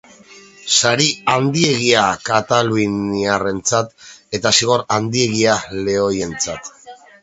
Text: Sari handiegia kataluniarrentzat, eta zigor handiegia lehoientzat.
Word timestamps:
Sari 0.75 1.09
handiegia 1.33 2.07
kataluniarrentzat, 2.31 3.95
eta 4.41 4.57
zigor 4.59 4.89
handiegia 5.01 5.63
lehoientzat. 5.87 6.79